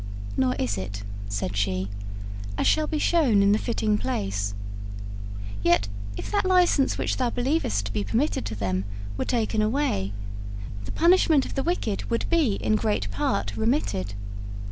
'Nor 0.35 0.55
is 0.55 0.79
it,' 0.79 1.03
said 1.29 1.55
she, 1.55 1.87
'as 2.57 2.65
shall 2.65 2.87
be 2.87 2.97
shown 2.97 3.43
in 3.43 3.51
the 3.51 3.59
fitting 3.59 3.99
place. 3.99 4.55
Yet 5.61 5.89
if 6.17 6.31
that 6.31 6.43
license 6.43 6.97
which 6.97 7.17
thou 7.17 7.29
believest 7.29 7.85
to 7.85 7.93
be 7.93 8.03
permitted 8.03 8.43
to 8.47 8.55
them 8.55 8.85
were 9.15 9.25
taken 9.25 9.61
away, 9.61 10.11
the 10.85 10.91
punishment 10.91 11.45
of 11.45 11.53
the 11.53 11.61
wicked 11.61 12.09
would 12.09 12.27
be 12.31 12.55
in 12.55 12.77
great 12.77 13.11
part 13.11 13.55
remitted. 13.55 14.15